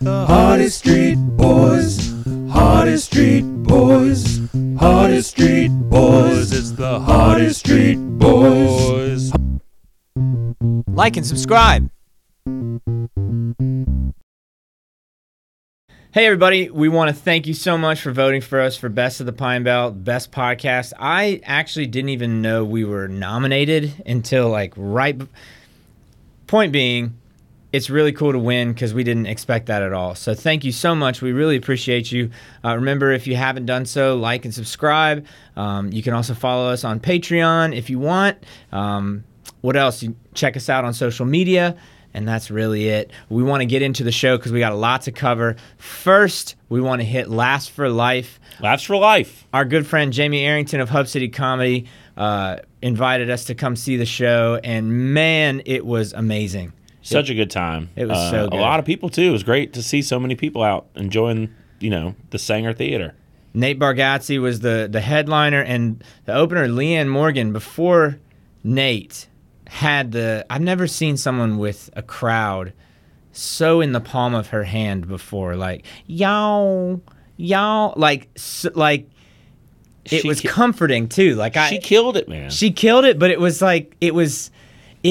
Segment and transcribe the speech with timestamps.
[0.00, 2.14] The Hardy Street Boys,
[2.50, 4.40] Hardy Street Boys,
[4.78, 6.52] Hardy Street Boys.
[6.52, 9.32] It's the Hardy Street Boys.
[10.88, 11.90] Like and subscribe.
[16.12, 16.70] Hey, everybody.
[16.70, 19.32] We want to thank you so much for voting for us for Best of the
[19.32, 20.92] Pine Belt, Best Podcast.
[20.98, 25.16] I actually didn't even know we were nominated until like right.
[25.18, 25.26] b-
[26.46, 27.18] Point being,
[27.72, 30.14] it's really cool to win because we didn't expect that at all.
[30.14, 31.20] So thank you so much.
[31.20, 32.30] We really appreciate you.
[32.64, 35.26] Uh, remember, if you haven't done so, like and subscribe.
[35.56, 38.38] Um, you can also follow us on Patreon if you want.
[38.72, 39.24] Um,
[39.60, 40.02] what else?
[40.02, 41.76] You check us out on social media.
[42.14, 43.10] And that's really it.
[43.28, 45.56] We want to get into the show because we got a lot to cover.
[45.76, 48.40] First, we want to hit Laughs for Life.
[48.58, 49.46] Laughs for life.
[49.52, 53.98] Our good friend Jamie Arrington of Hub City Comedy uh, invited us to come see
[53.98, 56.72] the show, and man, it was amazing.
[57.06, 57.90] Such a good time.
[57.96, 59.22] It was Uh, so A lot of people too.
[59.28, 63.14] It was great to see so many people out enjoying, you know, the Saenger Theater.
[63.54, 67.52] Nate Bargatze was the the headliner, and the opener, Leanne Morgan.
[67.52, 68.18] Before
[68.62, 69.28] Nate
[69.68, 72.72] had the, I've never seen someone with a crowd
[73.32, 75.56] so in the palm of her hand before.
[75.56, 77.00] Like y'all,
[77.36, 79.08] y'all, like s like
[80.04, 81.34] it She was ki- comforting too.
[81.34, 82.50] Like I, she killed it, man.
[82.50, 84.50] she killed it, but it was like it was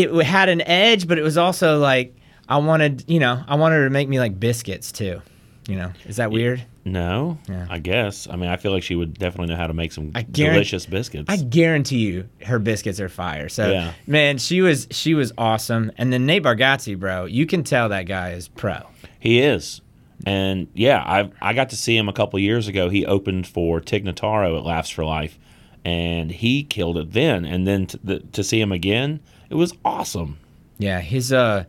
[0.04, 2.16] it had an edge, but it was also like
[2.50, 5.22] I wanted, you know, I wanted her to make me like biscuits too.
[5.68, 6.64] You know, is that weird?
[6.88, 7.66] no, Yeah.
[7.68, 8.28] I guess.
[8.30, 11.26] I mean, I feel like she would definitely know how to make some delicious biscuits.
[11.28, 13.50] I guarantee you, her biscuits are fire.
[13.50, 13.94] So, Yeah.
[14.06, 15.92] man, she was she was awesome.
[15.98, 18.78] And then Nate Bargatze, bro, you can tell that guy is pro.
[19.20, 19.82] he is,
[20.28, 22.90] and yeah, I I got to see him a couple years ago.
[22.90, 25.40] He opened for Tig Notaro at Laughs for Life,
[25.86, 27.46] and he killed it then.
[27.46, 30.40] And then to, the, to see him again, it was awesome.
[30.80, 31.64] Yeah, his uh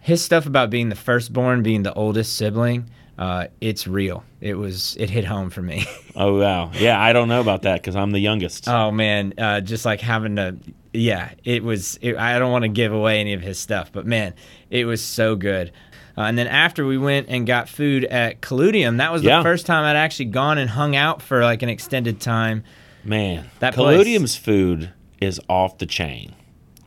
[0.00, 4.24] his stuff about being the firstborn, being the oldest sibling, uh, it's real.
[4.40, 5.84] It was it hit home for me.
[6.16, 7.00] Oh wow, yeah.
[7.00, 8.68] I don't know about that because I'm the youngest.
[8.68, 10.56] Oh man, uh, just like having to,
[10.92, 11.98] yeah, it was.
[12.02, 14.34] It, I don't want to give away any of his stuff, but man,
[14.70, 15.70] it was so good.
[16.18, 19.42] Uh, and then after we went and got food at Colludium, that was the Yeah.
[19.44, 22.64] first time I'd actually gone and hung out for like an extended time.
[23.04, 24.90] Man, That place- food
[25.20, 26.32] is off the chain.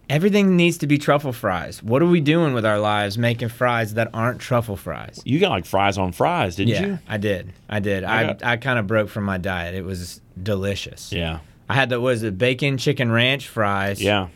[0.10, 1.82] Everything needs to be truffle fries.
[1.82, 5.20] What are we doing with our lives making fries that aren't truffle fries?
[5.24, 7.00] You got like fries on fries, didn't yeah, you?
[7.08, 7.54] I did.
[7.70, 8.04] I did.
[8.04, 9.74] I I got- I, kind of broke from my diet.
[9.76, 11.12] It was delicious.
[11.12, 14.02] Yeah, I had the was it bacon chicken ranch fries.
[14.04, 14.28] yeah,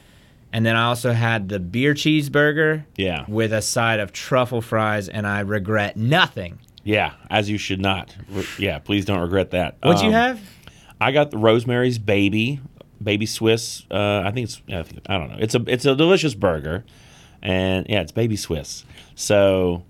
[0.54, 5.10] And then I also had the beer cheeseburger yeah, with a side of truffle fries,
[5.10, 6.60] and I regret nothing.
[6.84, 7.12] yeah.
[7.30, 8.16] As you should not.
[8.32, 9.76] Re- Yeah, please don't regret that.
[9.84, 10.40] What'd you Um, have?
[11.00, 12.60] I got the Rosemary's Baby,
[13.02, 13.86] Baby Swiss.
[13.92, 14.62] Uh, I think it's.
[15.08, 15.38] I, don't know.
[15.40, 15.64] It's a.
[15.68, 16.84] It's a delicious burger,
[17.42, 18.84] and yeah, it's Baby Swiss.
[19.16, 19.84] So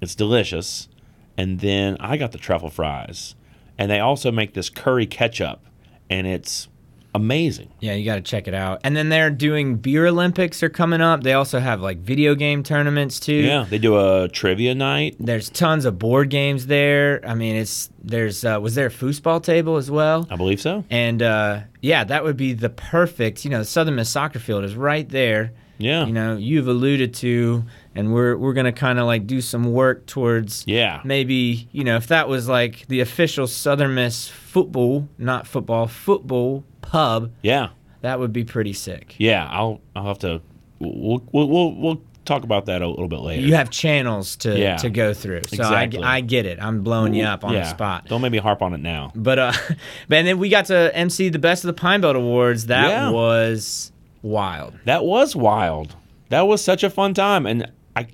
[0.00, 0.88] it's delicious.
[1.36, 3.34] And then I got the truffle fries,
[3.78, 5.64] and they also make this curry ketchup,
[6.10, 6.68] and it's
[7.14, 7.68] amazing.
[7.80, 8.80] Yeah, you got to check it out.
[8.84, 11.22] And then they're doing beer Olympics are coming up.
[11.22, 13.34] They also have like video game tournaments too.
[13.34, 15.16] Yeah, they do a trivia night.
[15.20, 17.20] There's tons of board games there.
[17.26, 20.26] I mean, it's there's uh, was there a foosball table as well?
[20.30, 20.84] I believe so.
[20.90, 23.44] And uh, yeah, that would be the perfect.
[23.44, 25.52] You know, Southern Miss soccer field is right there.
[25.78, 26.06] Yeah.
[26.06, 27.64] You know, you've alluded to,
[27.96, 31.00] and we're we're gonna kind of like do some work towards Yeah.
[31.04, 36.64] maybe you know if that was like the official Southern Miss football, not football, football
[36.82, 37.68] pub, Yeah.
[38.02, 39.14] that would be pretty sick.
[39.18, 39.46] Yeah.
[39.50, 40.40] I'll I'll have to
[40.78, 43.42] we'll we'll we'll, we'll talk about that a little bit later.
[43.46, 44.76] You have channels to Yeah.
[44.76, 46.02] to go through, so Exactly.
[46.02, 46.58] I, I get it.
[46.62, 47.60] I'm blowing you up on yeah.
[47.60, 48.06] the spot.
[48.06, 49.10] Don't make me harp on it now.
[49.14, 49.52] But uh,
[50.08, 52.66] but and then we got to MC the Best of the Pine Belt Awards.
[52.66, 53.10] That Yeah.
[53.10, 53.90] was
[54.22, 54.74] wild.
[54.84, 55.96] That was wild.
[56.28, 58.06] That was such a fun time, and I.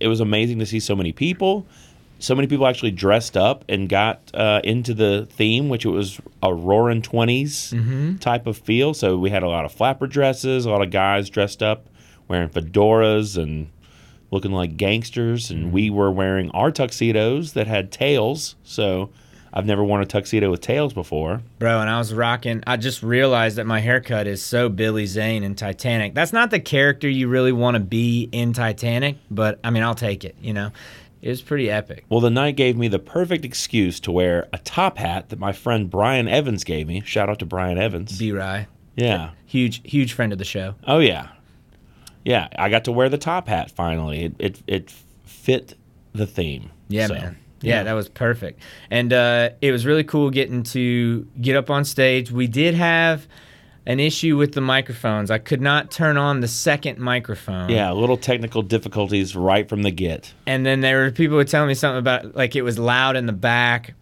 [0.00, 1.66] It was amazing to see so many people.
[2.18, 6.18] So many people actually dressed up and got uh, into the theme, which it was
[6.42, 8.16] a roaring 20s Mm-hmm.
[8.16, 8.94] type of feel.
[8.94, 11.86] So we had a lot of flapper dresses, a lot of guys dressed up
[12.28, 13.68] wearing fedoras and
[14.32, 18.56] looking like gangsters, and we were wearing our tuxedos that had tails.
[18.64, 19.10] So
[19.52, 21.42] I've never worn a tuxedo with tails before.
[21.60, 22.64] Bro, and I was rocking.
[22.66, 26.14] I just realized that my haircut is so Billy Zane in Titanic.
[26.14, 29.94] That's not the character you really want to be in Titanic, but I mean, I'll
[29.94, 30.34] take it.
[30.42, 30.72] You know,
[31.26, 32.04] it was pretty epic.
[32.08, 35.50] Well, the night gave me the perfect excuse to wear a top hat that my
[35.50, 37.02] friend Brian Evans gave me.
[37.04, 38.16] Shout out to Brian Evans.
[38.16, 39.30] B Rye, yeah.
[39.44, 40.76] huge, huge friend of the show.
[40.86, 41.30] Oh yeah.
[42.24, 44.26] Yeah, I got to wear the top hat finally.
[44.26, 44.94] It it, it
[45.24, 45.76] fit
[46.12, 46.70] the theme.
[46.86, 47.38] Yeah, So, man.
[47.60, 48.60] Yeah, that was perfect.
[48.88, 52.30] And uh, it was really cool getting to get up on stage.
[52.30, 53.26] We did have
[53.86, 55.30] an issue with the microphones.
[55.30, 57.68] I could not turn on the second microphone.
[57.70, 60.32] Yeah, little technical difficulties right from the get.
[60.46, 63.16] And then there were people who were telling me something about like it was loud
[63.16, 63.94] in the back,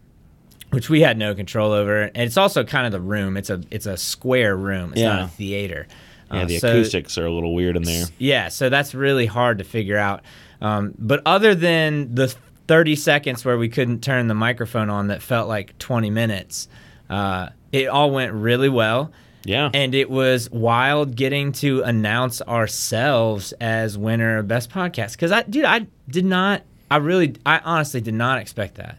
[0.70, 2.02] which we had no control over.
[2.04, 3.36] And it's also kind of the room.
[3.36, 4.92] It's a it's a square room.
[4.92, 5.86] It's not a theater.
[6.32, 8.06] Yeah, Uh, the so- acoustics are a little weird in there.
[8.18, 10.22] Yeah, so that's really hard to figure out.
[10.62, 12.34] Um, but other than the
[12.68, 16.66] 30 seconds where we couldn't turn the microphone on that felt like 20 minutes,
[17.10, 19.12] uh, it all went really well.
[19.44, 19.70] Yeah.
[19.74, 25.12] And it was wild getting to announce ourselves as winner of best podcast.
[25.12, 28.98] Because I, dude, I did not, I really, I honestly did not expect that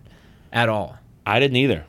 [0.54, 0.98] at all.
[1.26, 1.86] I didn't either.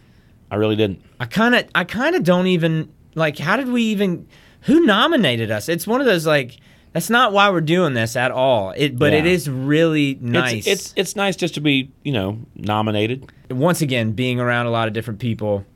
[0.51, 1.03] I really didn't.
[1.21, 3.37] I kind of, I kind of don't even like.
[3.39, 4.29] How did we even?
[4.63, 5.69] Who nominated us?
[5.69, 6.57] It's one of those like.
[6.93, 8.71] That's not why we're doing this at all.
[8.71, 9.33] It, but it Yeah.
[9.33, 10.67] is really nice.
[10.67, 13.31] It's, it's it's nice just to be you know nominated.
[13.51, 15.67] once again being around a lot of different people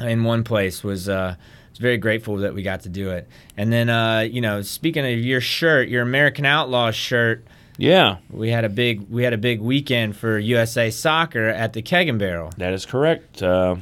[0.00, 1.34] in one place was uh
[1.76, 3.28] was very grateful that we got to do it.
[3.56, 7.44] And then uh you know, speaking of your shirt, your American Outlaws shirt,
[7.78, 11.82] Yeah, we had a big we had a big weekend for USA Soccer at the
[11.82, 12.50] Keg and Barrel.
[12.56, 13.42] that is correct.
[13.42, 13.76] Uh,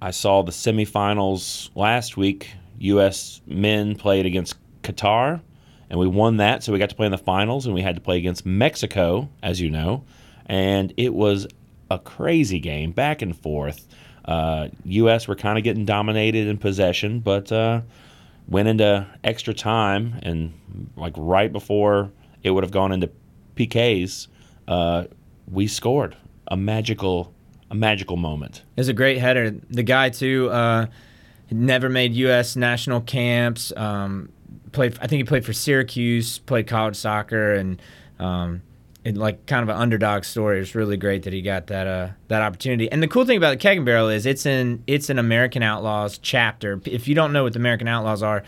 [0.00, 2.50] I saw the semifinals last week.
[2.78, 3.40] U.S.
[3.46, 4.54] men played against
[4.84, 5.40] Qatar,
[5.90, 6.62] and we won that.
[6.62, 9.28] So we got to play in the finals, and we had to play against Mexico,
[9.42, 10.04] as you know,
[10.46, 11.48] and it was
[11.90, 13.88] a crazy game, back and forth.
[14.28, 15.26] Uh, U.S.
[15.26, 17.80] were kind of getting dominated in possession, but uh,
[18.46, 20.52] went into extra time, and
[20.96, 23.10] like right before it would have gone into
[23.56, 24.28] PKs,
[24.68, 25.04] uh,
[25.50, 26.14] we scored
[26.46, 27.32] a magical,
[27.70, 28.64] a magical moment.
[28.76, 29.50] It was a great header.
[29.70, 30.86] The guy too uh
[31.50, 33.72] never made US national camps.
[33.76, 34.30] Um
[34.72, 37.80] played I think he played for Syracuse, played college soccer and
[38.18, 38.62] um
[39.08, 40.60] it, like kind of an underdog story.
[40.60, 42.90] It's really great that he got that uh, that opportunity.
[42.90, 45.62] And the cool thing about the Keg and Barrel is it's in it's an American
[45.62, 46.80] Outlaws chapter.
[46.84, 48.42] If you don't know what the American Outlaws are,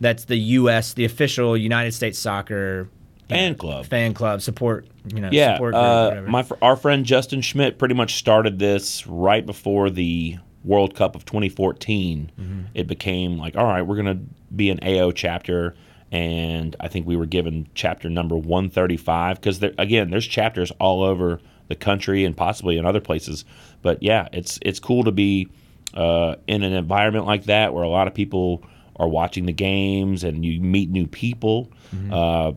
[0.00, 0.94] that's the U.S.
[0.94, 2.88] the official United States Soccer
[3.28, 3.86] Fan club.
[3.86, 4.86] fan club support.
[5.12, 6.28] You know, Yeah, support group, uh, whatever.
[6.28, 11.24] my our friend Justin Schmidt pretty much started this right before the World Cup of
[11.24, 12.30] 2014.
[12.38, 12.60] Mm-hmm.
[12.74, 14.20] It became like, all right, we're gonna
[14.54, 15.74] be an AO chapter,
[16.12, 21.02] and I think we were given chapter number 135 because there, again, there's chapters all
[21.02, 23.44] over the country and possibly in other places.
[23.82, 25.48] But yeah, it's it's cool to be
[25.94, 28.62] uh, in an environment like that where a lot of people
[28.96, 31.70] are watching the games and you meet new people.
[32.12, 32.52] Uh,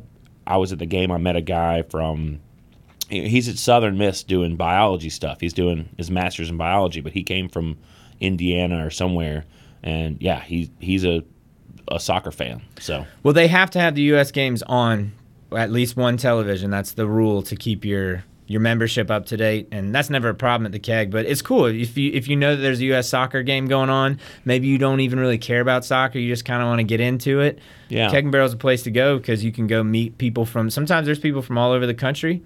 [0.45, 1.11] I was at the game.
[1.11, 2.39] I met a guy from.
[3.09, 5.41] He's at Southern Miss doing biology stuff.
[5.41, 7.77] He's doing his master's in biology, but he came from
[8.19, 9.45] Indiana or somewhere,
[9.81, 11.23] and yeah, he he's a
[11.89, 12.61] a soccer fan.
[12.79, 14.31] So Well, they have to have the U.S.
[14.31, 15.11] games on
[15.51, 16.69] at least one television.
[16.69, 20.33] That's the rule to keep your your membership up to date, and that's never a
[20.33, 21.11] problem at the keg.
[21.11, 23.07] But it's cool if you if you know that there's a U.S.
[23.07, 24.19] soccer game going on.
[24.43, 26.17] Maybe you don't even really care about soccer.
[26.17, 27.59] You just kind of want to get into it.
[27.89, 28.09] Yeah.
[28.09, 30.69] keg and barrel's a place to go because you can go meet people from.
[30.69, 32.41] Sometimes there's people from all over the country.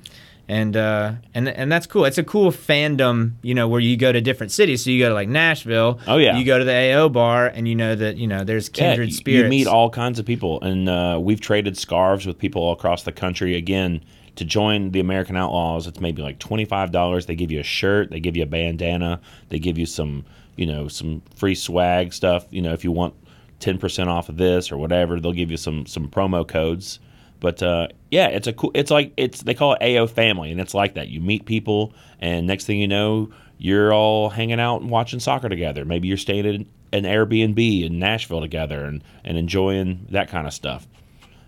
[0.53, 2.05] And uh, and and that's cool.
[2.05, 4.83] It's a cool fandom, you know, where you go to different cities.
[4.83, 5.99] So you go to like Nashville.
[6.05, 6.37] Oh, yeah.
[6.37, 9.15] You go to the AO bar, and you know that you know there's kindred yeah,
[9.15, 9.43] spirits.
[9.45, 13.01] You meet all kinds of people, and uh, we've traded scarves with people all across
[13.01, 13.55] the country.
[13.55, 14.05] Again,
[14.35, 17.25] to join the American Outlaws, it's maybe like twenty five dollars.
[17.25, 20.23] They give you a shirt, they give you a bandana, they give you some,
[20.55, 22.45] you know, some free swag stuff.
[22.51, 23.15] You know, if you want
[23.59, 26.99] ten percent off of this or whatever, they'll give you some some promo codes.
[27.43, 28.71] But uh, yeah, it's a cool.
[28.73, 31.09] It's like it's they call it AO family, and it's like that.
[31.09, 35.49] You meet people, and next thing you know, you're all hanging out and watching soccer
[35.49, 35.83] together.
[35.83, 40.53] Maybe you're staying at an Airbnb in Nashville together and, and enjoying that kind of
[40.53, 40.87] stuff.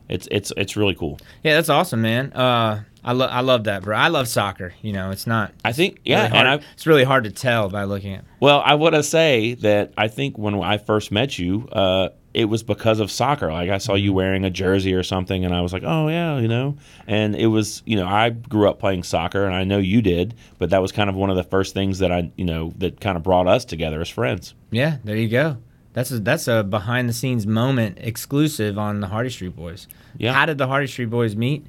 [0.10, 1.18] It's it's it's really cool.
[1.44, 2.34] Yeah, that's awesome, man.
[2.34, 3.96] Uh, I love I love that, bro.
[3.96, 4.74] I love soccer.
[4.82, 5.54] You know, it's not.
[5.64, 8.26] I think yeah, really and I it's really hard to tell by looking at.
[8.42, 12.46] well, I want to say that I think when I first met you, uh, it
[12.46, 13.52] was because of soccer.
[13.52, 14.18] Like I saw you mm-hmm.
[14.18, 16.76] wearing a jersey or something, and I was like, oh yeah, you know.
[17.08, 20.36] And it was you know I grew up playing soccer, and I know you did,
[20.60, 23.00] but that was kind of one of the first things that I you know that
[23.00, 24.54] kind of brought us together as friends.
[24.70, 25.58] Yeah, there you go.
[25.94, 29.88] That's a, that's a behind the scenes moment exclusive on the Hardy Street Boys.
[30.18, 30.34] Yeah.
[30.34, 31.66] How did the Hardy Street Boys meet?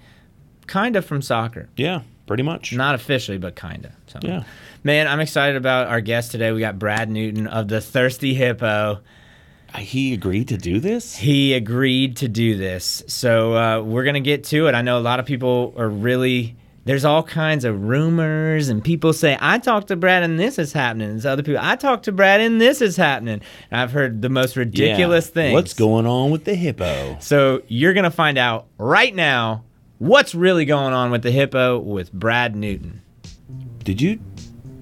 [0.66, 1.68] Kind of from soccer.
[1.76, 2.72] Yeah, pretty much.
[2.72, 3.92] Not officially, but kind of.
[4.08, 4.18] So.
[4.20, 4.42] Yeah.
[4.82, 6.50] Man, I'm excited about our guest today.
[6.50, 9.00] We got Brad Newton of the Thirsty Hippo.
[9.78, 11.16] He agreed to do this.
[11.16, 13.02] He agreed to do this.
[13.06, 14.74] So uh, we're going to get to it.
[14.74, 16.56] I know a lot of people are really.
[16.84, 20.72] There's all kinds of rumors, and people say, I talked to Brad and this is
[20.72, 21.10] happening.
[21.10, 23.40] And other people, I talked to Brad and this is happening.
[23.72, 25.32] And I've heard the most ridiculous Yeah.
[25.34, 25.52] things.
[25.54, 27.16] What's going on with the hippo?
[27.18, 29.64] So you're going to find out right now
[29.98, 33.02] what's really going on with the hippo with Brad Newton.
[33.82, 34.20] Did you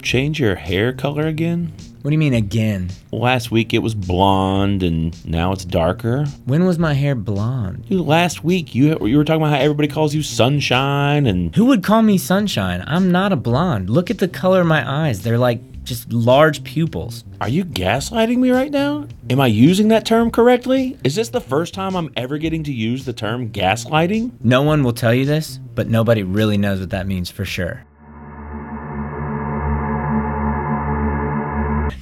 [0.02, 1.72] change your hair color again?
[2.04, 2.90] What do you mean again?
[3.12, 6.26] Last week it was blonde, and now it's darker.
[6.44, 7.88] When was my hair blonde?
[7.88, 11.64] Dude, last week you you were talking about how everybody calls you sunshine, and Who
[11.64, 12.84] would call me sunshine?
[12.86, 13.88] I'm not a blonde.
[13.88, 15.22] Look at the color of my eyes.
[15.22, 17.24] They're like just large pupils.
[17.40, 19.08] are you gaslighting me right now?
[19.30, 20.98] Am I using that term correctly?
[21.04, 24.32] Is this the first time I'm ever getting to use the term gaslighting?
[24.42, 27.86] No one will tell you this, but nobody really knows what that means for sure.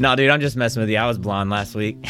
[0.03, 0.97] No, dude, I'm just messing with you.
[0.97, 1.97] I was blonde last week.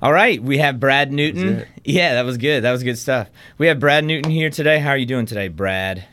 [0.00, 1.66] All right, we have Brad Newton.
[1.84, 2.62] Yeah, that was good.
[2.62, 3.28] That was good stuff.
[3.58, 4.78] We have Brad Newton here today.
[4.78, 6.04] How are you doing today, Brad?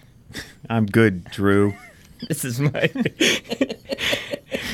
[0.72, 1.76] I'm good, Drew.
[2.28, 2.72] This is my.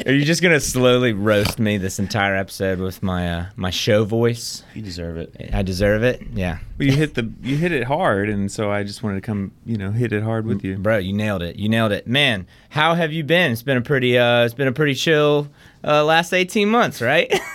[0.06, 4.04] are you just gonna slowly roast me this entire episode with my uh, my show
[4.06, 4.64] voice?
[4.74, 5.36] You deserve it.
[5.54, 6.22] I deserve it.
[6.34, 9.22] Yeah, Well, you hit the you hit it hard, and so I just wanted to
[9.22, 10.78] come, you know, hit it hard with you.
[10.78, 11.56] bro, you nailed it.
[11.58, 12.48] You nailed it, man.
[12.70, 13.52] How have you been?
[13.52, 15.50] It's been a pretty uh, it's been a pretty chill
[15.84, 17.32] uh, last eighteen months, right?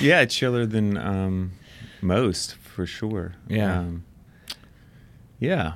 [0.00, 1.52] Yeah, chiller than um,
[2.00, 3.32] most for sure.
[3.48, 3.80] Yeah.
[3.80, 4.04] Um,
[5.40, 5.74] yeah.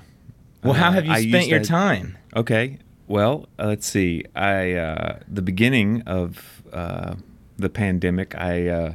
[0.63, 2.17] well, how Uh, have you I spent your that- time?
[2.35, 2.79] Okay.
[3.09, 4.25] Well, uh, let's see.
[4.35, 7.15] I uh, the beginning of uh,
[7.57, 8.95] the pandemic, I uh,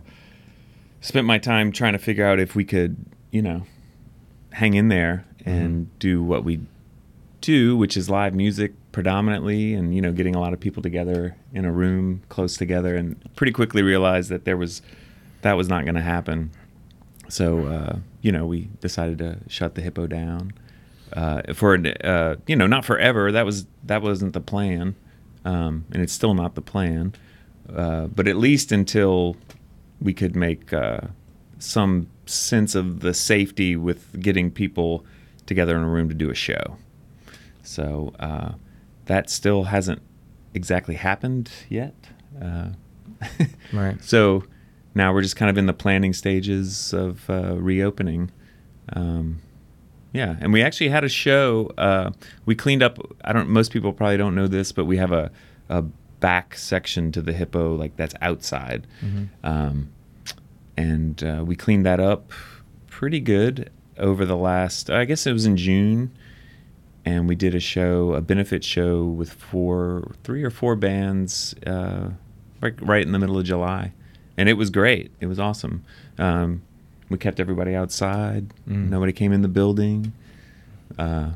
[1.00, 2.98] spent my time trying to figure out if we could,
[3.32, 3.66] you know,
[4.52, 6.60] hang in there and do what we
[7.40, 11.38] do, which is live music predominantly, and you know, getting a lot of people together
[11.54, 14.82] in a room close together, and pretty quickly realized that there was
[15.42, 16.52] that was not going to happen.
[17.30, 20.52] So uh, you know, we decided to shut the hippo down
[21.14, 23.32] uh, for uh, you know not forever.
[23.32, 24.96] That was that wasn't the plan,
[25.46, 27.14] um, and it's still not the plan.
[27.74, 29.38] Uh, but at least until
[30.02, 31.00] we could make uh,
[31.60, 35.06] some sense of the safety with getting people
[35.46, 36.78] together in a room to do a show.
[37.64, 38.54] So uh,
[39.06, 40.02] that still hasn't
[40.54, 41.96] exactly happened yet.
[42.42, 42.70] Uh,
[43.74, 44.04] Right.
[44.04, 44.44] so
[44.96, 48.32] now we're just kind of in the planning stages of uh, reopening.
[48.94, 49.42] Um,
[50.14, 51.72] yeah, and we actually had a show.
[51.78, 52.12] Uh,
[52.46, 52.98] we cleaned up.
[53.24, 53.50] I don't.
[53.50, 55.32] Most people probably don't know this, but we have a,
[55.70, 55.84] a
[56.20, 58.88] back section to the hippo, like that's outside,
[59.44, 59.90] um,
[60.78, 62.32] and uh, we cleaned that up
[62.88, 64.90] pretty good over the last.
[64.90, 66.12] I guess it was in June,
[67.06, 72.10] and we did a show, a benefit show with four, three or four bands, uh,
[72.62, 73.94] right, right in the middle of July,
[74.38, 75.12] and it was great.
[75.20, 75.84] It was awesome.
[76.18, 76.62] Um,
[77.12, 78.48] we kept everybody outside.
[78.68, 78.90] Mm.
[78.90, 80.14] Nobody came in the building.
[80.98, 81.32] Uh,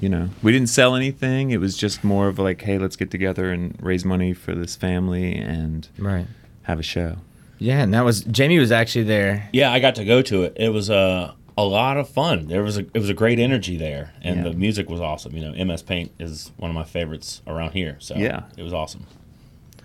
[0.00, 1.50] you know, we didn't sell anything.
[1.50, 4.76] It was just more of like, hey, let's get together and raise money for this
[4.76, 6.26] family and Right.
[6.62, 7.16] have a show.
[7.58, 9.48] Yeah, and that was Jamie was actually there.
[9.52, 10.52] Yeah, I got to go to it.
[10.56, 12.46] It was uh, a lot of fun.
[12.46, 14.42] There was a it was a great energy there, and Yeah.
[14.44, 15.34] the music was awesome.
[15.36, 17.96] You know, MS Paint is one of my favorites around here.
[17.98, 18.44] So Yeah.
[18.56, 19.06] it was awesome.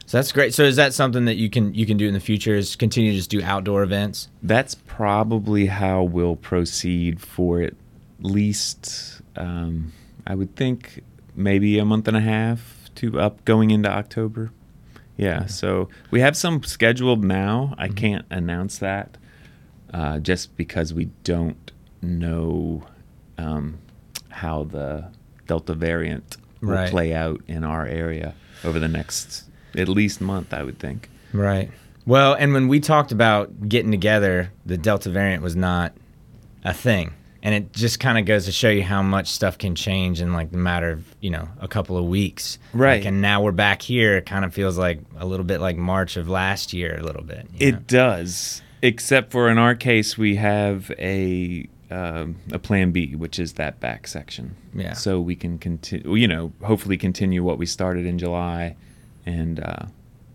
[0.05, 0.53] So that's great.
[0.53, 2.55] So is that something that you can you can do in the future?
[2.55, 4.27] Is continue to just do outdoor events?
[4.43, 7.73] That's probably how we'll proceed for at
[8.19, 9.91] least, um,
[10.27, 11.03] I would think,
[11.35, 14.51] maybe a month and a half to up going into October.
[15.17, 17.75] Yeah, so we have some scheduled now.
[17.77, 19.17] I can't announce that
[19.93, 22.83] uh, just because we don't know
[23.37, 23.77] um,
[24.29, 25.09] how the
[25.47, 26.89] Delta variant will Right.
[26.89, 28.33] play out in our area
[28.63, 29.43] over the next
[29.75, 31.09] at least month, I would think.
[31.31, 31.71] Right.
[32.05, 35.93] Well, and when we talked about getting together, the Delta variant was not
[36.63, 37.13] a thing.
[37.41, 40.31] And it just kind of goes to show you how much stuff can change in
[40.31, 42.57] like the matter of, you know, a couple of weeks.
[42.73, 42.99] Right.
[42.99, 44.15] Like, and now we're back here.
[44.17, 47.23] It kind of feels like a little bit like March of last year, a little
[47.23, 47.47] bit.
[47.53, 47.77] you know?
[47.77, 53.37] It does, except for in our case, we have a um, a plan B, which
[53.39, 54.55] is that back section.
[54.73, 54.93] Yeah.
[54.93, 58.75] So we can continue, you know, hopefully continue what we started in July,
[59.25, 59.85] and uh,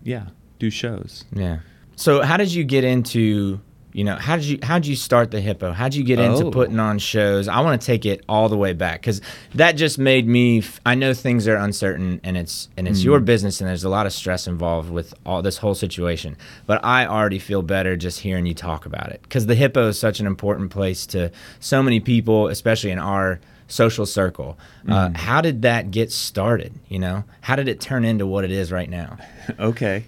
[0.02, 0.28] yeah,
[0.58, 1.24] do shows.
[1.32, 1.58] Yeah.
[1.96, 3.60] So how did you get into
[3.92, 5.72] you know how did you how did you start the hippo?
[5.72, 6.50] How did you get into Oh.
[6.50, 7.48] putting on shows?
[7.48, 9.20] I want to take it all the way back because
[9.54, 10.58] that just made me.
[10.58, 13.88] f- I know things are uncertain and it's and it's your business and there's a
[13.88, 16.36] lot of stress involved with all this whole situation.
[16.66, 19.98] But I already feel better just hearing you talk about it because the hippo is
[19.98, 24.58] such an important place to so many people, especially in our social circle.
[24.88, 26.72] Uh, how did that get started?
[26.88, 29.18] You know, how did it turn into what it is right now?
[29.60, 30.04] okay.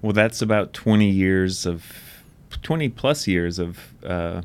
[0.00, 1.84] Well, that's about twenty years of
[2.62, 4.42] twenty plus years of uh,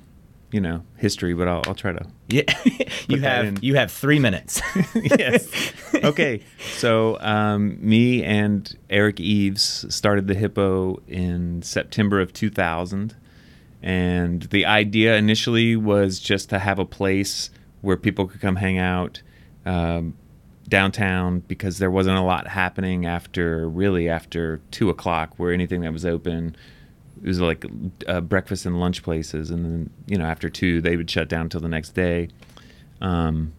[0.51, 2.43] you know history, but I'll, I'll try to Yeah,
[3.07, 4.61] you have you have three minutes.
[4.95, 5.73] yes.
[5.95, 6.41] Okay.
[6.77, 13.15] So um, me and Eric Eves started the Hippo in September of 2000,
[13.81, 17.49] and the idea initially was just to have a place
[17.83, 19.21] where people could come hang out
[19.65, 20.15] um,
[20.67, 25.93] downtown because there wasn't a lot happening after really after two o'clock where anything that
[25.93, 26.55] was open
[27.21, 27.65] it was like
[28.07, 29.51] uh, breakfast and lunch places.
[29.51, 32.29] And then you know after two they would shut down till the next day.
[33.01, 33.53] Um,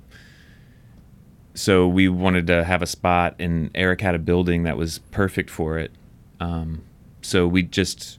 [1.54, 5.50] so we wanted to have a spot and eric had a building that was perfect
[5.50, 5.92] for it.
[6.40, 6.82] Um,
[7.22, 8.18] so we just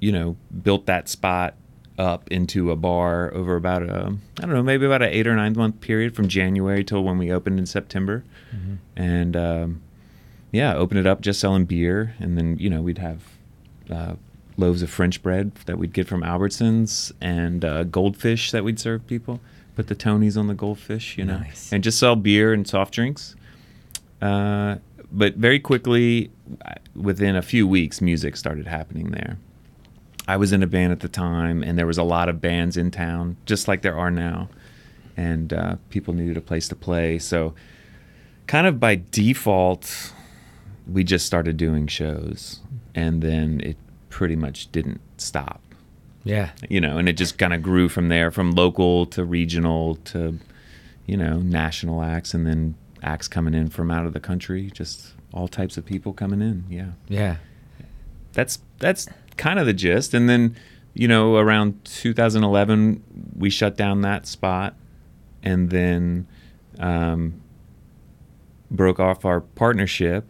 [0.00, 1.54] you know built that spot
[1.98, 5.36] up into a bar over about a I don't know maybe about an eight or
[5.36, 8.24] nine month period from January till when we opened in September,
[8.96, 9.82] and um,
[10.50, 13.22] yeah, opened it up just selling beer, and then you know we'd have
[13.90, 14.14] uh,
[14.56, 19.06] loaves of French bread that we'd get from Albertsons and uh, goldfish that we'd serve
[19.06, 19.40] people.
[19.76, 21.72] Put the Tonys on the goldfish, you know, Nice.
[21.72, 23.34] and just sell beer and soft drinks.
[24.20, 24.76] Uh,
[25.10, 26.30] but very quickly,
[26.64, 29.38] uh, within a few weeks, music started happening there.
[30.32, 32.78] I was in a band at the time, and there was a lot of bands
[32.78, 34.48] in town, just like there are now,
[35.14, 37.18] and uh, people needed a place to play.
[37.18, 37.54] So,
[38.46, 40.14] kind of by default,
[40.90, 42.60] we just started doing shows,
[42.94, 43.76] and then it
[44.08, 45.60] pretty much didn't stop,
[46.24, 46.52] Yeah.
[46.70, 50.38] you know, and it just kind of grew from there, from local to regional to,
[51.04, 55.12] you know, national acts, and then acts coming in from out of the country, just
[55.34, 56.64] all types of people coming in.
[56.70, 57.36] Yeah Yeah.
[58.32, 60.14] that's that's kind of the gist.
[60.14, 60.56] And then,
[60.94, 63.02] you know, around 2011,
[63.36, 64.74] we shut down that spot,
[65.42, 66.26] and then
[66.78, 67.40] um,
[68.70, 70.26] broke off our partnership,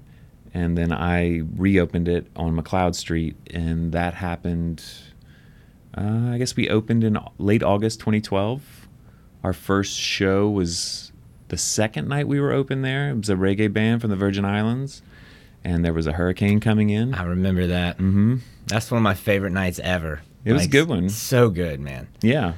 [0.54, 4.84] and then I reopened it on McLeod Street, and that happened.
[5.96, 8.88] Uh, I guess we opened in late August 2012.
[9.44, 11.12] Our first show was
[11.48, 13.10] the second night we were open there.
[13.10, 15.02] It was a reggae band from the Virgin Islands,
[15.64, 17.14] and there was a hurricane coming in.
[17.14, 17.96] I remember that.
[17.96, 20.22] hmm That's one of my favorite nights ever.
[20.44, 21.08] It was a good one.
[21.08, 22.08] So good, man.
[22.20, 22.54] Yeah.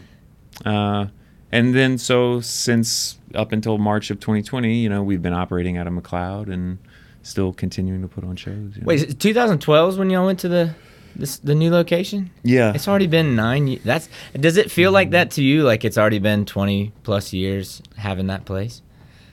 [0.64, 1.06] Uh,
[1.52, 5.86] and then so since up until March of 2020, you know, we've been operating out
[5.86, 6.78] of McLeod and
[7.22, 8.74] still continuing to put on shows.
[8.76, 8.86] you know.
[8.86, 10.74] Wait, is it 2012 is when y'all went to the
[11.16, 12.30] this the new location?
[12.42, 12.72] yeah.
[12.74, 13.66] It's already been nine.
[13.66, 15.62] ye- That's does it feel like that to you?
[15.62, 18.82] Like it's already been 20 plus years having that place?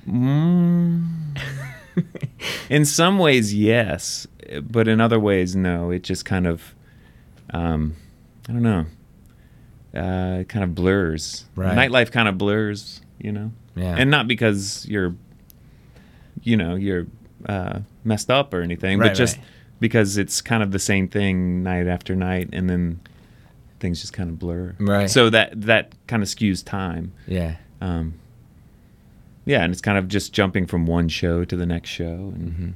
[0.08, 1.08] Mm.
[2.69, 4.28] in some ways, yes,
[4.63, 5.91] but in other ways, no.
[5.91, 6.73] It just kind of,
[7.51, 7.95] um,
[8.49, 8.86] I don't know,
[9.95, 11.45] uh, it kind of blurs.
[11.56, 11.77] Right.
[11.77, 13.51] Nightlife kind of blurs, you know.
[13.75, 13.95] Yeah.
[13.97, 15.15] And not because you're,
[16.43, 17.08] you know, you're
[17.47, 19.45] uh, messed up or anything, Right, but just right.
[19.80, 22.99] because it's kind of the same thing night after night, and then
[23.80, 24.75] things just kind of blur.
[24.80, 25.10] Right.
[25.10, 27.13] So that that kind of skews time.
[27.27, 27.56] Yeah.
[27.80, 28.15] Um,
[29.45, 32.75] yeah, and it's kind of just jumping from one show to the next show, and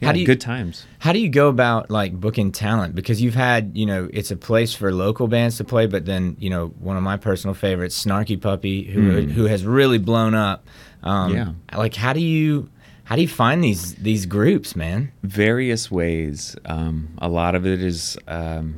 [0.00, 0.86] yeah, How do you- good times.
[1.00, 2.94] How do you go about like booking talent?
[2.94, 6.36] Because you've had, you know, it's a place for local bands to play, but then,
[6.38, 9.30] you know, one of my personal favorites, Snarky Puppy, who Mm.
[9.32, 10.66] who has really blown up.
[11.02, 11.52] Um, Yeah.
[11.76, 12.68] Like, how do you
[13.04, 15.10] how do you find these these groups, man?
[15.22, 16.56] various ways.
[16.66, 18.76] Um, a lot of it is, um,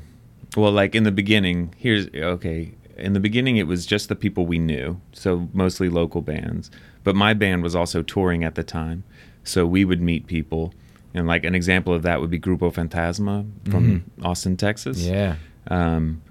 [0.56, 1.74] well, like in the beginning.
[1.76, 2.72] Here's okay.
[2.96, 6.70] In the beginning, it was just the people we knew, so mostly local bands.
[7.02, 9.04] But my band was also touring at the time,
[9.42, 10.74] so we would meet people.
[11.14, 14.98] And like an example of that would be Grupo Fantasma from Austin, Texas.
[15.02, 15.36] Yeah.
[15.68, 16.22] um,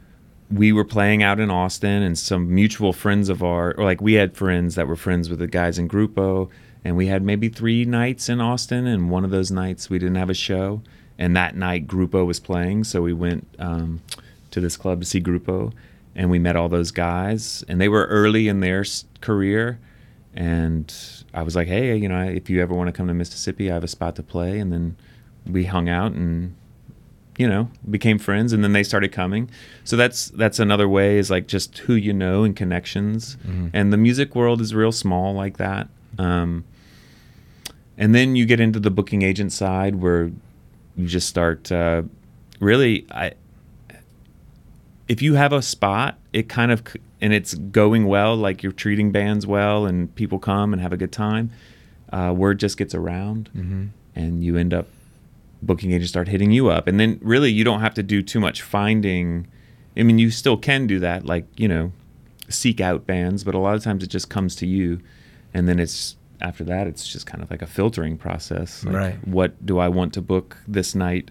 [0.52, 4.14] we were playing out in Austin, and some mutual friends of our, or like we
[4.14, 6.50] had friends that were friends with the guys in Grupo,
[6.84, 10.16] and we had maybe three nights in Austin, and one of those nights we didn't
[10.16, 10.82] have a show,
[11.20, 14.02] and that night Grupo was playing, so we went um,
[14.50, 15.72] to this club to see Grupo,
[16.16, 18.84] and we met all those guys, and they were early in their
[19.22, 19.78] career,
[20.34, 20.92] and
[21.34, 23.76] I was like, hey, you know, if you ever want to come to Mississippi, I
[23.76, 24.96] have a spot to play, and then
[25.46, 26.56] we hung out and
[27.38, 29.50] you know became friends and then they started coming.
[29.84, 33.38] So that's that's another way is like just who you know and connections.
[33.74, 35.88] And the music world is real small like that.
[36.18, 36.66] Um,
[37.98, 40.32] and then you get into the booking agent side where
[40.96, 42.02] you just start uh,
[42.60, 43.32] really i
[45.08, 46.84] if you have a spot it kind of
[47.22, 50.98] and it's going well like you're treating bands well and people come and have a
[50.98, 51.52] good time
[52.12, 53.50] uh, word just gets around
[54.16, 54.88] and you end up
[55.62, 56.88] booking agents start hitting you up.
[56.88, 59.46] And then really you don't have to do too much finding.
[59.98, 61.92] I mean you still can do that like you know
[62.48, 65.00] seek out bands but a lot of times it just comes to you.
[65.54, 68.84] And then it's after that it's just kind of like a filtering process.
[68.86, 69.28] Like, Right.
[69.28, 71.30] what do i want to book this night?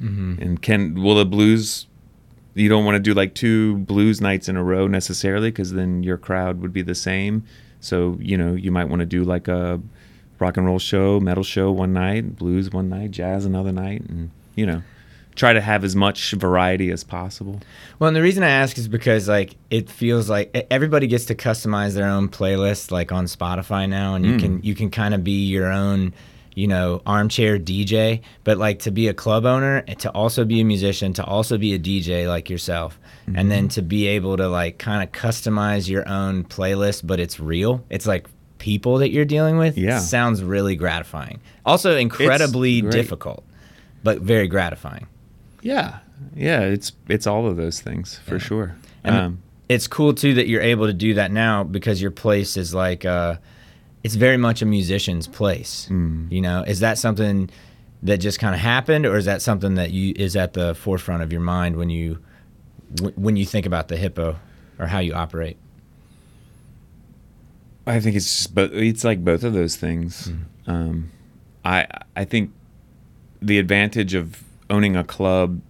[0.00, 1.86] And can will the blues
[2.54, 6.02] you don't want to do like two blues nights in a row necessarily because then
[6.02, 7.44] your crowd would be the same
[7.80, 9.80] so you know you might want to do like a
[10.38, 14.30] rock and roll show metal show one night blues one night jazz another night and
[14.54, 14.82] you know
[15.34, 17.60] try to have as much variety as possible.
[17.98, 21.34] Well, and the reason I ask is because like it feels like everybody gets to
[21.34, 24.38] customize their own playlist like on Spotify now, and you hmm.
[24.38, 26.14] can you can kind of be your own,
[26.54, 28.22] you know, armchair DJ.
[28.44, 31.58] But like to be a club owner, and to also be a musician, to also
[31.58, 32.98] be a DJ like yourself,
[33.34, 37.40] and then to be able to like kind of customize your own playlist, but it's
[37.40, 37.84] real.
[37.90, 38.26] It's like
[38.58, 39.76] people that you're dealing with.
[39.76, 39.98] Yeah.
[39.98, 41.40] sounds really gratifying.
[41.66, 43.44] Also incredibly difficult,
[44.02, 45.06] but very gratifying.
[45.62, 45.98] Yeah,
[46.34, 48.76] yeah, it's it's all of those things for sure.
[49.02, 52.56] And um, it's cool too that you're able to do that now because your place
[52.56, 53.36] is like uh
[54.04, 55.88] it's very much a musician's place.
[55.90, 56.30] Mm.
[56.30, 57.50] You know, is that something
[58.02, 61.22] that just kind of happened or is that something that you is at the forefront
[61.22, 62.18] of your mind when you
[63.00, 64.38] wh- when you think about the hippo
[64.78, 65.56] or how you operate?
[67.86, 68.72] I think it's just both.
[68.72, 70.30] It's like both of those things.
[70.66, 71.10] Um,
[71.64, 72.52] I I think
[73.40, 75.60] the advantage of owning a club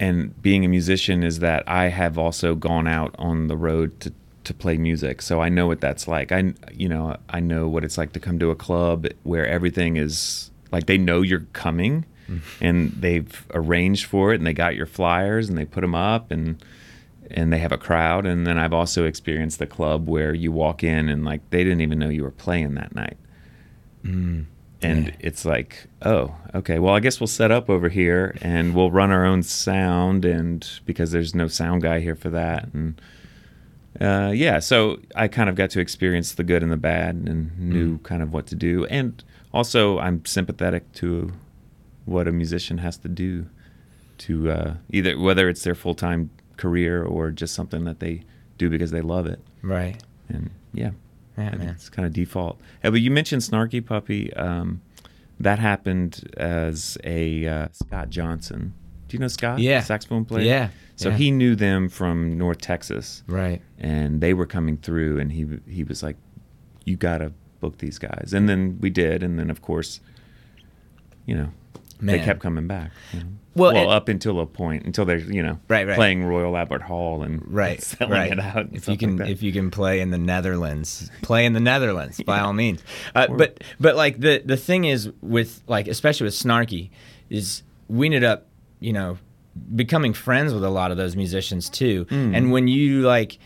[0.00, 4.12] and being a musician is that I have also gone out on the road to
[4.44, 6.32] to play music, so I know what that's like.
[6.32, 9.96] I you know I know what it's like to come to a club where everything
[9.96, 12.06] is like they know you're coming.
[12.28, 12.40] Mm.
[12.62, 16.30] And they've arranged for it, and they got your flyers, and they put them up,
[16.30, 16.56] and
[17.30, 20.82] and they have a crowd and then i've also experienced the club where you walk
[20.82, 23.16] in and like they didn't even know you were playing that night
[24.04, 24.44] mm.
[24.82, 25.14] and yeah.
[25.20, 29.10] it's like oh okay well i guess we'll set up over here and we'll run
[29.10, 33.00] our own sound and because there's no sound guy here for that and
[34.00, 37.56] uh, yeah so i kind of got to experience the good and the bad and
[37.58, 41.32] knew kind of what to do and also i'm sympathetic to
[42.04, 43.46] what a musician has to do
[44.18, 48.22] to uh, either whether it's their full time career or just something that they
[48.58, 49.40] do because they love it.
[49.62, 50.00] Right.
[50.28, 50.90] And yeah,
[51.36, 52.60] Yeah, it's kind of default.
[52.82, 54.32] Yeah, but you mentioned Snarky Puppy.
[54.34, 54.82] Um,
[55.40, 58.72] that happened as a uh, Scott Johnson.
[59.14, 59.60] Do you know Scott?
[59.60, 59.80] Yeah.
[59.80, 60.44] saxophone player.
[60.44, 61.16] Yeah, So yeah.
[61.16, 63.62] he knew them from North Texas, Right.
[63.78, 66.16] and they were coming through, and he he was like,
[66.84, 70.00] "You gotta book these guys," and then we did, and then of course,
[71.26, 71.50] you know,
[72.00, 72.18] Man.
[72.18, 72.90] they kept coming back.
[73.12, 73.26] you know.
[73.56, 75.94] Well, Well, and- up until a point, until they're you know Right, right.
[75.94, 78.32] playing Royal Albert Hall and Right, selling right.
[78.32, 78.68] it out.
[78.72, 82.20] If you can, like if you can play in the Netherlands, play in the Netherlands
[82.26, 82.82] by all means.
[83.14, 86.90] Uh, but but like the the thing is with like especially with Snarky,
[87.30, 88.48] is we ended up
[88.84, 89.18] you know
[89.74, 92.06] becoming friends with a lot of those musicians too.
[92.08, 92.34] Hmm.
[92.34, 93.38] And when you like,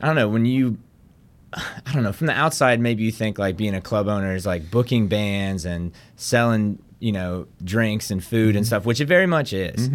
[0.00, 0.78] I don't know, when you
[1.52, 2.12] I don't know.
[2.12, 5.64] From the outside, maybe you think like being a club owner is like booking bands
[5.64, 8.56] and selling, you know, drinks and food Mm-hmm.
[8.58, 9.88] and stuff, which it very much is.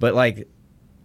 [0.00, 0.48] But like,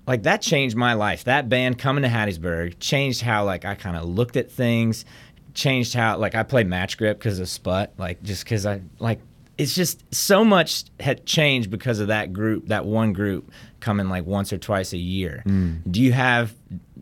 [0.07, 1.25] like that changed my life.
[1.25, 5.05] That band coming to Hattiesburg changed how like I kind of looked at things.
[5.53, 7.93] Changed how like I play match grip because of Sput.
[7.97, 9.19] Like just because I like
[9.59, 14.25] it's just so much had changed because of that group, that one group coming like
[14.25, 15.43] once or twice a year.
[15.45, 16.55] Do you have,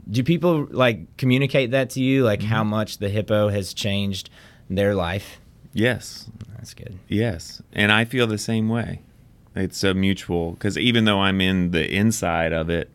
[0.10, 4.30] do people like communicate that to you, like how much the hippo has changed
[4.70, 5.40] their life?
[5.74, 6.98] yes, That's good.
[7.08, 9.02] Yes, and I feel the same way.
[9.56, 12.90] It's a mutual because even though I'm in the inside of it,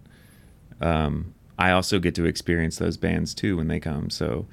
[0.81, 4.11] um, I also get to experience those bands too when they come.
[4.11, 4.47] So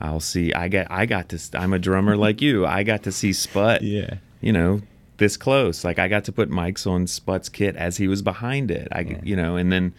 [0.00, 0.52] I'll see.
[0.52, 0.86] I get.
[0.90, 1.38] I got to.
[1.58, 2.66] I'm a drummer like you.
[2.66, 3.82] I got to see Sput.
[3.96, 4.14] Yeah.
[4.46, 4.80] You know,
[5.16, 5.84] this close.
[5.84, 8.88] Like I got to put mics on Sput's kit as he was behind it.
[8.92, 9.00] I.
[9.00, 9.20] Yeah.
[9.22, 9.94] You know, and then,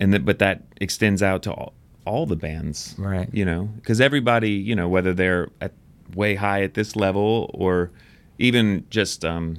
[0.00, 1.72] and then, but that extends out to all,
[2.06, 3.28] all the bands Right.
[3.32, 5.72] you know because everybody you know whether they're at
[6.14, 7.90] way high at this level or
[8.38, 9.56] even just um,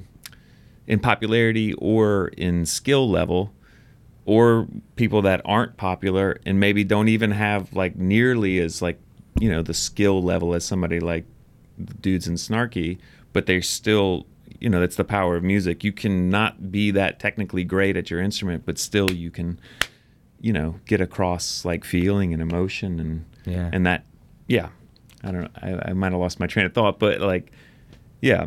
[0.86, 3.52] in popularity or in skill level
[4.26, 8.98] or people that aren't popular and maybe don't even have like nearly as like
[9.40, 11.24] you know the skill level as somebody like
[12.00, 12.98] dudes in snarky
[13.36, 14.26] but they're still
[14.62, 15.84] you know that's the power of music.
[15.84, 19.60] You cannot be that technically great at your instrument but still you can
[20.40, 23.70] you know get across like feeling and emotion and Yeah.
[23.74, 24.00] and that
[24.48, 24.68] yeah.
[25.24, 27.52] I don't know i, I might have lost my train of thought but like
[28.22, 28.46] yeah.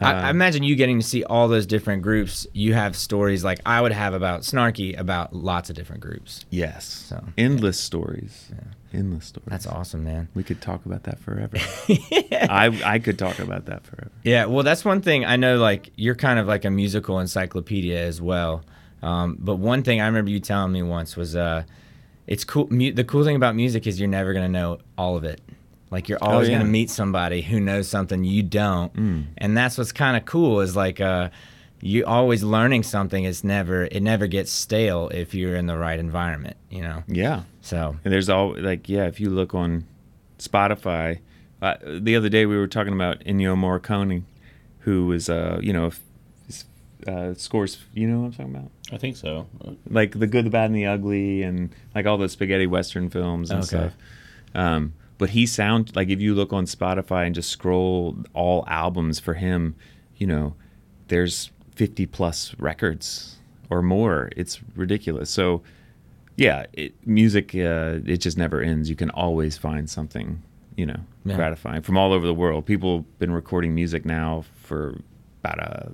[0.00, 2.46] I, Uh, I imagine you getting to see all those different groups.
[2.54, 6.44] You have stories like I would have about Snarky about lots of different groups.
[6.50, 6.84] yes.
[7.08, 8.50] So, endless stories
[8.92, 10.28] endless stories That's awesome, man.
[10.34, 11.56] we could talk about that forever
[11.88, 15.56] i i could talk about that forever Yeah, well, that's one thing I know.
[15.58, 18.62] Like you're kind of like a musical encyclopedia as well.
[19.02, 21.62] Um, but one thing I remember you telling me once was, uh,
[22.26, 22.66] it's cool.
[22.70, 25.40] Mu- the cool thing about music is you're never gonna know all of it.
[25.90, 26.58] Like you're always yeah.
[26.58, 28.92] gonna meet somebody who knows something you don't,
[29.38, 30.60] and that's what's kind of cool.
[30.60, 31.30] Is like uh,
[31.82, 33.24] you always learning something.
[33.24, 36.56] It's never it never gets stale if you're in the right environment.
[36.70, 37.04] You know.
[37.06, 39.86] yeah So And there's all like yeah, if you look on
[40.38, 41.20] Spotify,
[41.62, 44.22] uh, the other day we were talking about Ennio Morricone,
[44.80, 45.90] who was uh you know
[47.06, 47.78] uh, scores.
[47.94, 48.70] You know what I'm talking about?
[48.92, 49.46] I think so.
[49.88, 53.50] Like the good, the bad, and the ugly, and like all the spaghetti western films
[53.50, 53.68] and Okay.
[53.68, 53.92] stuff.
[54.54, 59.18] Um, but he sound like if you look on Spotify and just scroll all albums
[59.20, 59.76] for him,
[60.16, 60.54] you know,
[61.08, 63.36] there's 50 plus records
[63.70, 64.28] or more.
[64.36, 65.30] It's ridiculous.
[65.30, 65.62] So,
[66.36, 68.90] yeah, it, music uh, it just never ends.
[68.90, 70.42] You can always find something,
[70.76, 71.36] you know, Yeah.
[71.36, 72.66] gratifying from all over the world.
[72.66, 74.94] People have been recording music now for
[75.42, 75.90] about a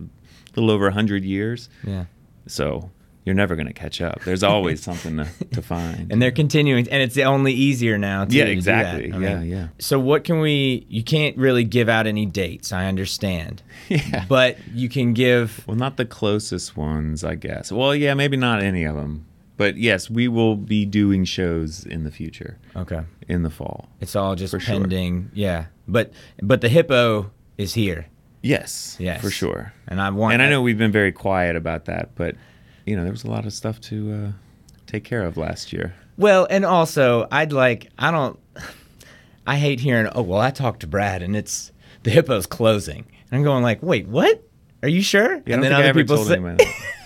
[0.56, 1.68] little over 100 years.
[1.84, 2.06] Yeah.
[2.48, 2.90] So,
[3.26, 4.22] you're never going to catch up.
[4.24, 6.10] There's always something to, to find.
[6.10, 8.24] And they're continuing, and it's only easier now.
[8.24, 9.10] Too, Yeah, to do exactly.
[9.10, 9.20] that.
[9.20, 9.68] Yeah, mean, yeah.
[9.78, 10.86] So what can we?
[10.88, 12.72] You can't really give out any dates.
[12.72, 14.24] I understand, yeah.
[14.28, 15.62] but you can give.
[15.66, 17.70] Well, not the closest ones, I guess.
[17.70, 19.26] Well, yeah, maybe not any of them.
[19.58, 23.88] But yes, we will be doing shows in the future, Okay, in the fall.
[24.00, 24.80] it's all just For sure.
[24.80, 25.30] pending.
[25.34, 26.12] Yeah, but
[26.42, 28.06] but the hippo is here,
[28.42, 29.20] Yes, Yes.
[29.22, 29.72] for sure.
[29.88, 30.34] and I want.
[30.34, 32.36] And I know we've been very quiet about that, but
[32.86, 34.32] you know, there was a lot of stuff to uh,
[34.86, 35.94] take care of last year.
[36.16, 38.38] Well, and also I'd like I don't.
[39.48, 40.08] I hate hearing.
[40.12, 41.70] Oh well, I talked to Brad, and it's
[42.02, 43.04] the hippo's closing.
[43.30, 44.42] And I'm going like, wait, what?
[44.82, 45.42] Are you sure?
[45.46, 46.56] Yeah, I and I ever told say.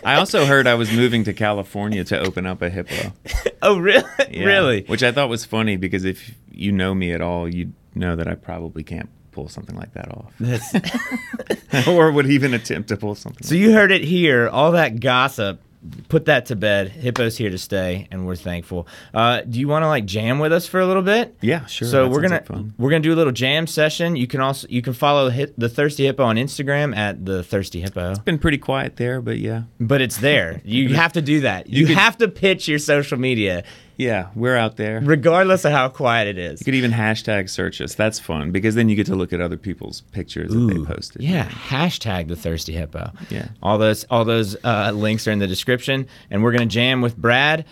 [0.04, 3.12] I also heard I was moving to California to open up a hippo.
[3.62, 4.04] "Oh, really?
[4.30, 7.72] Yeah, really?" Which I thought was funny because if you know me at all, you
[7.94, 10.34] know that I probably can't pull something like that off.
[11.86, 14.48] Or would even attempt to pull something So like you heard it here.
[14.48, 15.62] All that gossip.
[16.10, 16.90] Put that to bed.
[16.90, 18.86] Hippo's here to stay, and we're thankful.
[19.14, 21.34] Uh, do you want to like jam with us for a little bit?
[21.40, 21.88] Yeah, sure.
[21.88, 24.14] So that we're gonna like we're gonna do a little jam session.
[24.14, 27.80] You can also you can follow hit the Thirsty Hippo on Instagram at the Thirsty
[27.80, 28.10] Hippo.
[28.10, 29.62] It's been pretty quiet there, but yeah.
[29.80, 30.60] But it's there.
[30.66, 31.68] You have to do that.
[31.70, 33.64] You, could- have to pitch your social media,
[34.00, 35.00] Yeah, we're out there.
[35.00, 36.60] Regardless of how quiet it is.
[36.62, 37.94] You could even hashtag search us.
[37.94, 41.20] That's fun because then you get to look at other people's pictures that they posted.
[41.20, 43.12] Yeah, hashtag the Thirsty Hippo.
[43.28, 43.48] Yeah.
[43.62, 47.14] All those all those uh, links are in the description, and we're gonna jam with
[47.14, 47.66] Brad.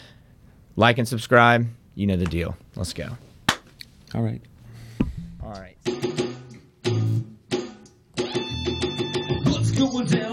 [0.76, 1.66] Like and subscribe.
[1.94, 2.54] You know the deal.
[2.76, 3.08] Let's go.
[4.14, 4.42] All right.
[5.42, 5.76] All right.
[9.46, 10.27] What's going down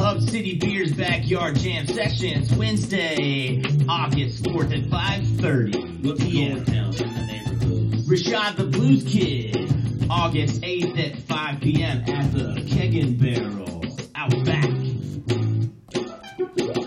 [0.00, 6.64] Hub City Beer's backyard jam sessions Wednesday, August 4th at 5:30 What's p.m.
[6.64, 7.92] going down in the neighborhood?
[8.08, 9.54] Rashad the Blues Kid,
[10.08, 11.98] August 8th at 5 p.m.
[12.08, 13.84] at the Keg and Barrel
[14.14, 14.70] out back.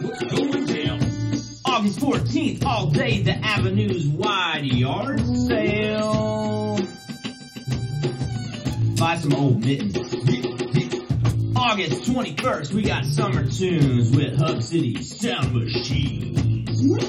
[0.02, 0.99] What's going down?
[1.65, 6.80] August 14th, all day the Avenue's wide yard sale.
[8.97, 10.33] Buy some old mittens.
[11.65, 16.99] August 21st, we got summer tunes with Hub City Sound Machines.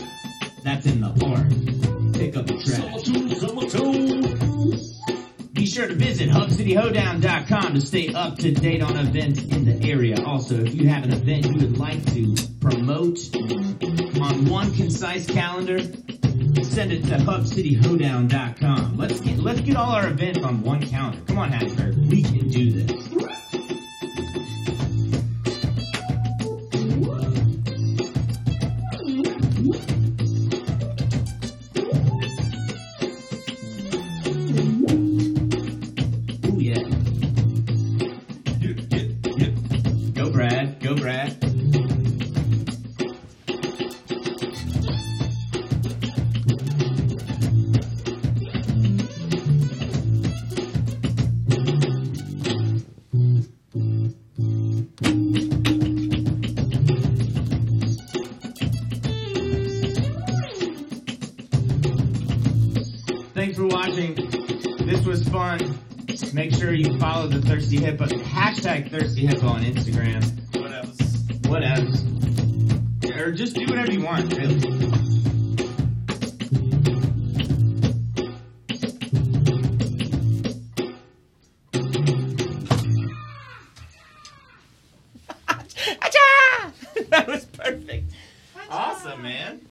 [0.62, 1.48] That's in the park.
[2.14, 3.00] Pick up the track.
[3.00, 5.52] Summer tune, summer tune.
[5.54, 10.22] Be sure to visit HubCityHoedown.com to stay up to date on events in the area.
[10.24, 13.18] Also, if you have an event you would like to promote
[14.22, 15.80] on one concise calendar,
[16.62, 18.96] send it to HubCityHoedown.com.
[18.96, 21.20] Let's get let's get all our events on one calendar.
[21.26, 23.43] Come on, Hattiesburg, we can do this.
[67.80, 68.13] Follow the